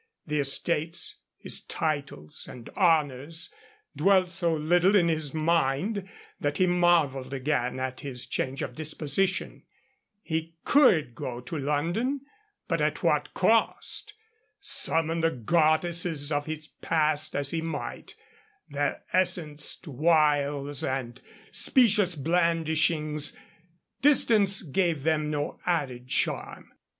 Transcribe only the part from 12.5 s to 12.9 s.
But